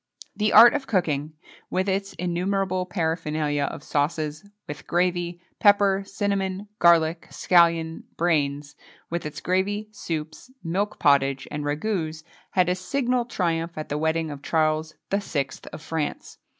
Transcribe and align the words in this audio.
[XXII 0.33 0.39
33] 0.45 0.47
The 0.49 0.53
art 0.57 0.73
of 0.73 0.87
cooking 0.87 1.33
with 1.69 1.87
its 1.87 2.13
innumerable 2.13 2.87
paraphernalia 2.87 3.65
of 3.65 3.83
sauces 3.83 4.43
with 4.67 4.87
gravy, 4.87 5.39
pepper, 5.59 6.01
cinnamon, 6.07 6.67
garlic, 6.79 7.27
scallion, 7.29 8.05
brains,[XXII 8.17 8.79
34] 8.81 9.05
with 9.11 9.25
its 9.27 9.41
gravy 9.41 9.89
soups, 9.91 10.49
[Illustration: 10.49 10.55
Pl. 10.63 10.69
11.] 10.71 10.71
milk 10.73 10.99
pottage, 10.99 11.47
and 11.51 11.63
ragoûts, 11.65 12.23
had 12.49 12.67
a 12.67 12.73
signal 12.73 13.25
triumph 13.25 13.77
at 13.77 13.89
the 13.89 13.97
wedding 13.99 14.31
of 14.31 14.41
Charles 14.41 14.95
VI. 15.11 15.49
of 15.71 15.83
France. 15.83 16.39